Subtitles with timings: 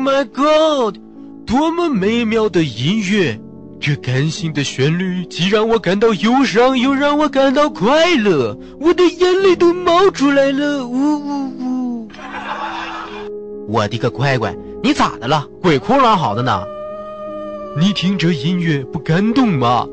[0.00, 0.96] my God！
[1.46, 3.38] 多么美妙的音乐！
[3.80, 10.86] 这感性的旋律既让我感到忧伤，又让我感到快乐，我的眼泪都冒出来了！
[10.86, 12.08] 呜呜呜！
[13.68, 15.46] 我的个乖乖，你咋的了？
[15.62, 16.62] 鬼哭狼嚎的呢？
[17.78, 19.86] 你听这音乐不感动吗？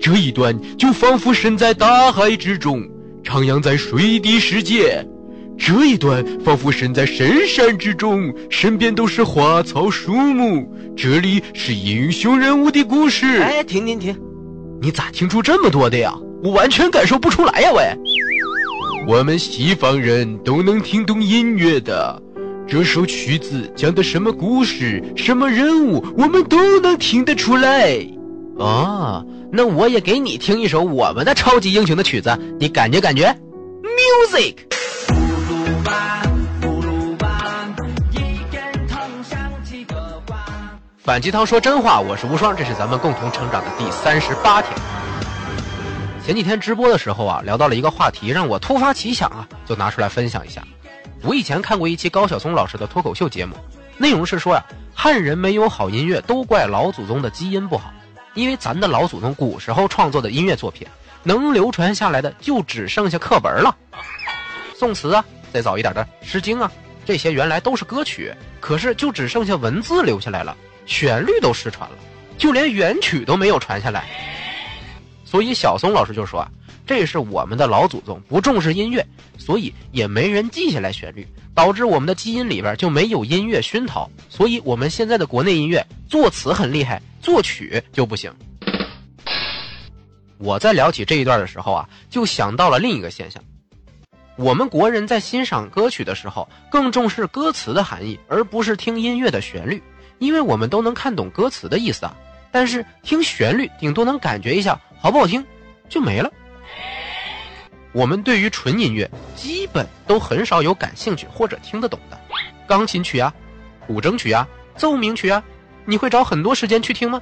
[0.00, 2.82] 这一段就仿佛身在大海之中，
[3.24, 5.06] 徜徉在水底世界。
[5.58, 10.68] 这一段仿佛身在深山之中，身边都是花草树木。
[10.96, 13.40] 这里是英雄人物的故事。
[13.40, 14.16] 哎，停停停！
[14.80, 16.14] 你咋听出这么多的呀？
[16.42, 17.70] 我完全感受不出来呀！
[17.72, 17.96] 喂，
[19.06, 22.20] 我们西方人都能听懂音乐的。
[22.66, 28.04] 这首曲子讲的什么故事、什么人物，我们都能听得出来。
[28.58, 33.32] 啊，那我也给你听一首我们的超级英雄的曲子，你感觉感觉
[33.82, 34.54] ？Music。
[41.04, 44.72] 反鸡汤说真话，我是无双，这是咱们共同成长的第三十八天。
[46.24, 50.62] 前几天直播的时候啊，聊到了一个话题，让我突发奇想啊，就拿出来分享一下。
[51.22, 53.56] 我以前看过一期高晓松老师的脱口秀节目，
[53.98, 57.92] 内容是说呀，汉人没有好音乐，都怪老祖宗的基因不好，
[58.34, 60.86] 因为咱的老祖宗古时候创作的音乐作品，
[61.24, 63.74] 能流传下来的就只剩下课文了，
[64.78, 66.70] 宋词啊，再早一点的《诗经》啊，
[67.04, 70.56] 这些原来都是歌曲，可是就只剩下文字留下来了。
[70.86, 71.96] 旋律都失传了，
[72.38, 74.04] 就连原曲都没有传下来。
[75.24, 76.50] 所以小松老师就说啊，
[76.86, 79.06] 这是我们的老祖宗不重视音乐，
[79.38, 84.10] 所以也没人记下来旋律，导致我们的基因里边就没有音乐熏陶。
[84.28, 88.30] 所以我们现在的国内音乐作词很厉害，作曲就不行。
[90.36, 93.42] 我在聊起这一段的时候啊，就想到了另一个现象：
[94.36, 99.82] 我们国人在欣赏歌曲的时候，更重视歌词的含义，而不是听音乐的旋律。
[100.22, 102.14] 因为我们都能看懂歌词的意思啊，
[102.52, 105.44] 但是听旋律顶多能感觉一下好不好听，
[105.88, 106.30] 就没了。
[107.92, 112.16] 我们对于纯音乐基本都很少有感兴趣或者听得懂的，
[112.68, 113.34] 钢琴曲啊、
[113.84, 114.46] 古筝曲啊、
[114.76, 115.42] 奏鸣曲啊，
[115.84, 117.20] 你会找很多时间去听吗？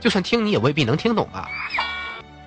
[0.00, 1.48] 就算听你也未必能听懂啊。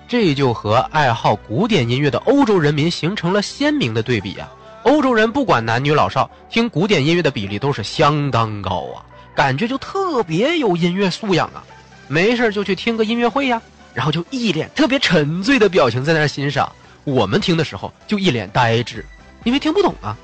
[0.06, 4.52] 这就和爱好古典音乐的欧洲人民形成了鲜明的对比啊。
[4.82, 9.00] 欧洲人不管男女老少，听古典音乐的比例都是相当高啊。
[9.34, 11.64] 感觉就特别有音乐素养啊，
[12.08, 13.60] 没事就去听个音乐会呀，
[13.92, 16.70] 然后就一脸特别沉醉的表情在那欣赏。
[17.04, 19.04] 我们听的时候就一脸呆滞，
[19.42, 20.16] 因为听不懂啊。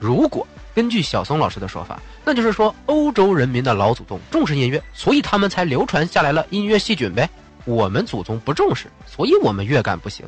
[0.00, 7.28] 如果根据小松老师的说法，那就是说欧洲人民的老祖宗重视音乐，所以他们才流传下来了音乐细菌呗。
[7.64, 10.24] 我们祖宗不重视，所以我们乐感不行。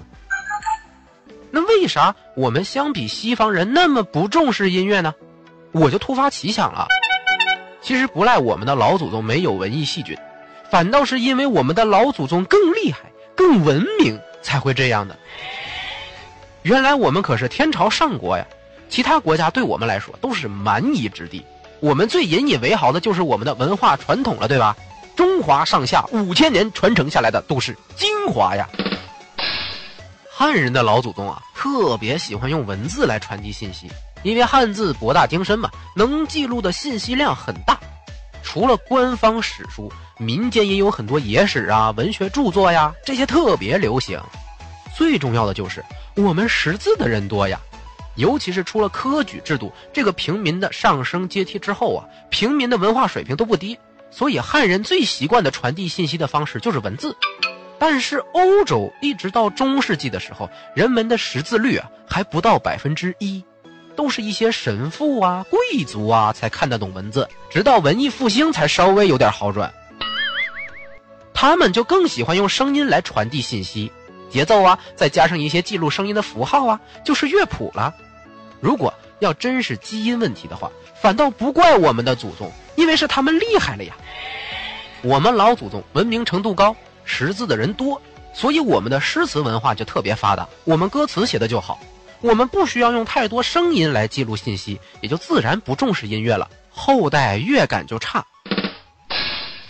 [1.50, 5.14] 那为啥我们相比西方人那么不重视音乐呢？
[5.72, 6.86] 我就突发奇想了。
[7.82, 10.16] 其实不赖我们的老祖宗没有文艺细菌，
[10.70, 13.00] 反倒是因为我们的老祖宗更厉害、
[13.34, 15.16] 更文明才会这样的。
[16.62, 18.46] 原来我们可是天朝上国呀，
[18.88, 21.44] 其他国家对我们来说都是蛮夷之地。
[21.80, 24.76] 我们最引以为豪的就是我们的文化传统了，对吧？
[25.16, 28.68] 中华上下五千年传承下来的都是精华呀。
[30.30, 33.90] 汉人的老祖宗啊，特别喜欢用文字来传递信息。
[34.22, 37.78] 因为汉字博大精深嘛，能记录的信息量很大。
[38.42, 44.20] 除了官方史书，民间也有很多野史啊、文学著作呀，这些特别流行。
[44.96, 45.84] 最重要的就是
[46.16, 47.60] 我们识字的人多呀，
[48.16, 53.78] 尤其是出了科举制度，这个平民的上升阶梯之后啊，平民的文化水平都不低，
[54.10, 57.16] 所以汉人最习惯的传递信息的方式就是文字。
[57.78, 63.42] 但是欧洲一直到中世纪的时候，人们的识字率啊还不到百分之一。
[64.00, 69.70] 都是一些神父啊、贵族啊才看得懂文字，直到文艺复兴才稍微有点好转。
[71.34, 73.92] 他们就更喜欢用声音来传递信息，
[74.30, 77.94] 节奏啊，再加上一些记录声音的符号啊，就是乐谱了。
[78.58, 80.72] 如果要真是基因问题的话，
[81.02, 83.94] 反倒不怪我们的祖宗，因为是他们厉害了呀。
[85.02, 86.74] 我们老祖宗文明程度高，
[87.04, 88.00] 识字的人多，
[88.32, 91.78] 所以我们的诗词文化就特别发达，我们歌词写的就好。
[92.22, 98.26] 我们不需要用太多声音来记录信息，也就自然不重视音乐了，后代乐感就差。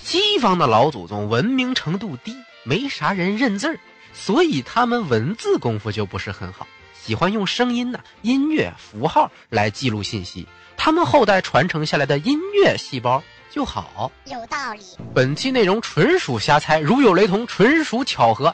[0.01, 3.79] 西方的老祖宗文明程度低，没啥人认字儿，
[4.13, 6.67] 所以他们文字功夫就不是很好，
[7.01, 14.11] 喜欢用声音呢、音乐符号来记录信息，他们后代传承下来的音乐细胞就好。
[14.25, 14.81] 有道理。
[15.15, 18.53] 本期内容纯属瞎猜，如有雷同，纯属巧合。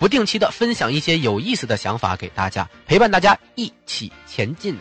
[0.00, 4.74] 不定期的分享一些有意思的想法给大家，陪伴大家一起前进。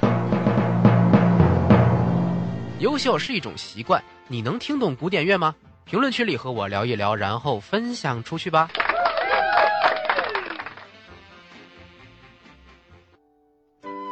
[2.79, 5.53] 优秀是一种习惯，你能听懂古典乐吗？
[5.83, 8.69] 评论区里和我聊一聊，然后分享出去吧。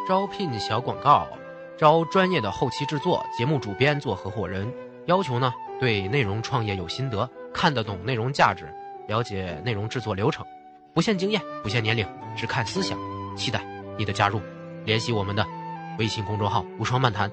[0.06, 1.26] 招聘小广告，
[1.78, 4.70] 招专业的后期制作、节目主编做合伙人，
[5.06, 8.70] 要求呢对内容创业有心得，看得懂内容价值，
[9.08, 10.46] 了解内容制作流程，
[10.98, 12.04] 不限经验，不限年龄，
[12.36, 12.98] 只看思想。
[13.36, 13.64] 期待
[14.00, 14.42] 你的加入，
[14.84, 15.46] 联系我们的
[16.00, 17.32] 微信公众号“无双漫谈”。